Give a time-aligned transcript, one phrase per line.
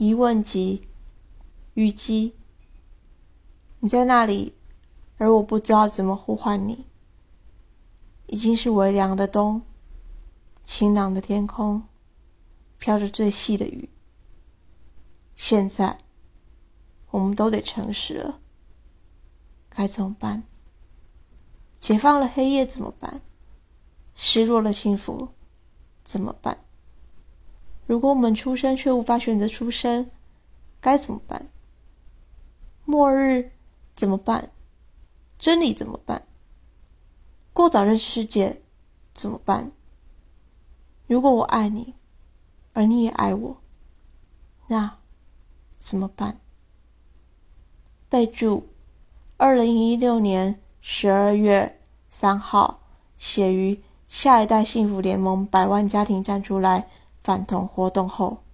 [0.00, 0.88] 疑问集
[1.74, 2.34] 虞姬，
[3.80, 4.54] 你在那里，
[5.18, 6.86] 而我不知道怎么呼唤你。
[8.26, 9.60] 已经是微凉的冬，
[10.64, 11.82] 晴朗的天空，
[12.78, 13.90] 飘着最细的雨。
[15.36, 15.98] 现在，
[17.10, 18.40] 我们都得诚实了，
[19.68, 20.44] 该怎么办？
[21.78, 23.20] 解放了黑夜怎么办？
[24.14, 25.28] 失落了幸福
[26.02, 26.64] 怎么办？
[27.90, 30.12] 如果我们出生却无法选择出生，
[30.80, 31.48] 该怎么办？
[32.84, 33.50] 末日
[33.96, 34.52] 怎么办？
[35.40, 36.24] 真理怎么办？
[37.52, 38.62] 过早认识世界
[39.12, 39.72] 怎么办？
[41.08, 41.96] 如果我爱你，
[42.74, 43.60] 而你也爱我，
[44.68, 44.98] 那
[45.76, 46.38] 怎么办？
[48.08, 48.68] 备注：
[49.36, 52.82] 二零一六年十二月三号，
[53.18, 56.88] 写于下一代幸福联盟百万家庭站出来
[57.22, 58.49] 反同活动后。